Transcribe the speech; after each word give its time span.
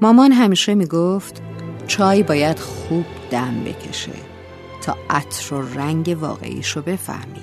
مامان 0.00 0.32
همیشه 0.32 0.74
می‌گفت 0.74 1.42
چای 1.86 2.22
باید 2.22 2.58
خوب 2.58 3.04
دم 3.30 3.64
بکشه 3.64 4.12
تا 4.82 4.96
عطر 5.10 5.54
و 5.54 5.78
رنگ 5.78 6.16
واقعیش 6.20 6.70
رو 6.70 6.82
بفهمی. 6.82 7.42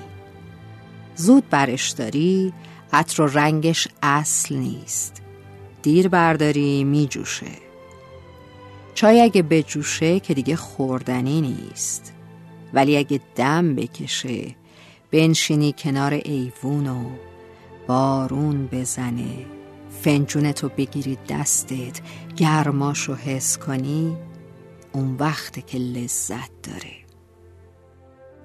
زود 1.16 1.48
برش 1.50 1.90
داری 1.90 2.52
عطر 2.92 3.22
و 3.22 3.26
رنگش 3.26 3.88
اصل 4.02 4.54
نیست. 4.54 5.22
دیر 5.82 6.08
برداری 6.08 6.84
میجوشه. 6.84 7.46
چای 8.94 9.20
اگه 9.20 9.42
بجوشه 9.42 10.20
که 10.20 10.34
دیگه 10.34 10.56
خوردنی 10.56 11.40
نیست. 11.40 12.12
ولی 12.74 12.96
اگه 12.96 13.20
دم 13.36 13.74
بکشه 13.74 14.54
بنشینی 15.10 15.74
کنار 15.78 16.12
ایوون 16.12 16.86
و 16.86 17.04
بارون 17.86 18.66
بزنه. 18.72 19.55
فنجونتو 20.06 20.68
بگیری 20.68 21.18
دستت. 21.28 22.00
گرماشو 22.36 23.14
حس 23.14 23.58
کنی 23.58 24.16
اون 24.92 25.16
وقت 25.16 25.66
که 25.66 25.78
لذت 25.78 26.50
داره. 26.62 26.96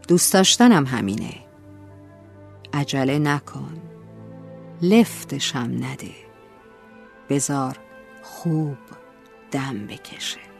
دوست 0.07 0.34
داشتنم 0.34 0.85
همینه. 0.85 1.34
عجله 2.73 3.20
نکن. 3.20 3.81
لفتشم 4.81 5.71
نده. 5.81 6.11
بزار 7.29 7.77
خوب 8.23 8.77
دم 9.51 9.87
بکشه. 9.87 10.51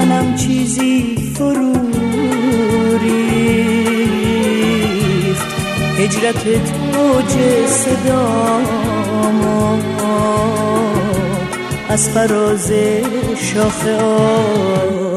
تنم 0.00 0.34
چیزی 0.36 1.16
فرو 1.34 1.72
ریخت. 3.02 4.30
هجرتت 5.98 6.68
اوج 6.96 7.32
صدا 7.66 8.60
ما 9.42 9.78
از 11.88 12.08
فراز 12.08 12.72
شاخ 13.36 13.86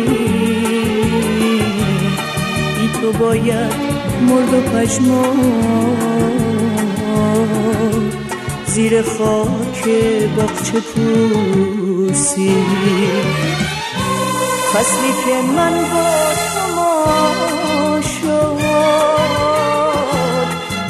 تو 3.03 3.11
باید 3.11 3.73
مرد 4.21 4.53
و 4.53 4.61
پشمان 4.61 5.39
زیر 8.65 9.01
خاک 9.01 9.89
باغچه 10.37 10.79
پوسی. 10.79 12.55
فصلی 14.73 15.13
که 15.25 15.41
من 15.55 15.73
با 15.93 16.09
شما 16.53 18.01
شد 18.01 18.59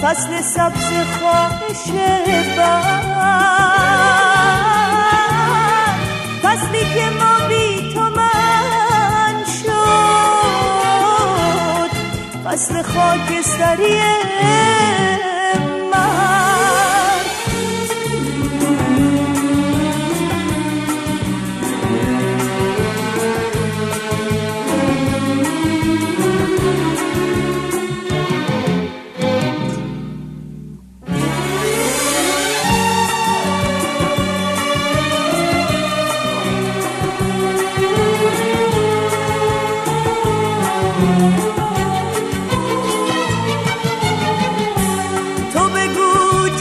فصل 0.02 0.42
سبز 0.42 0.90
خواهش 1.20 1.92
بر. 2.58 4.33
فصل 13.14 13.20
خاکستریه 13.20 14.63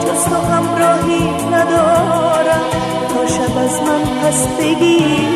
جز 0.00 0.24
تو 0.24 0.34
همراهی 0.34 1.24
ندارم. 1.52 2.64
تا 3.14 3.26
شب 3.26 3.56
از 3.58 3.82
من 3.82 4.04
پس 4.22 4.46
بگیر. 4.46 5.29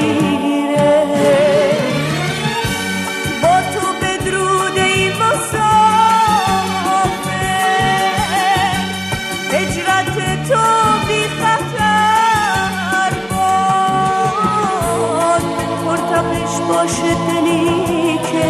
باشه 16.68 17.14
دلی 17.28 18.18
که 18.18 18.44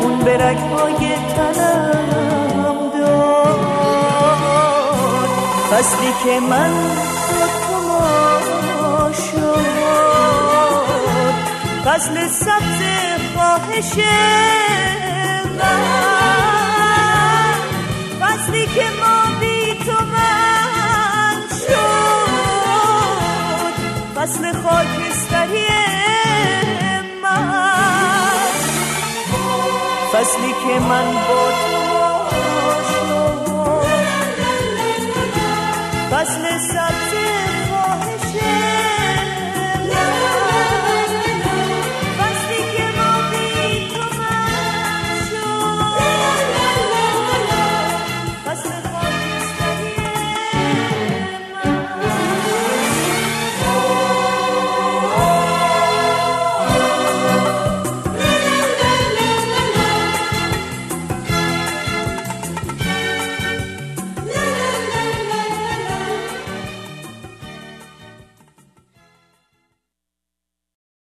خون 0.00 0.18
به 0.18 0.36
رگهای 0.36 1.14
تنم 1.36 2.90
داد. 2.98 3.58
فصلی 5.70 6.12
که 6.24 6.40
من 6.40 7.06
فصل 11.84 12.28
سبز 12.28 12.80
خواهش 13.34 13.92
من. 15.58 15.82
فصلی 18.20 18.66
که 18.66 18.84
ما 19.00 19.40
بی 19.40 19.74
تو 19.84 19.92
من 19.92 21.38
شد 21.48 22.36
فصل 24.14 24.52
خاکستری 24.52 25.85
من 30.26 30.32
فصلی 30.32 30.52
که 30.52 30.80
من 30.80 31.12
با 31.28 31.50
تو 31.50 31.55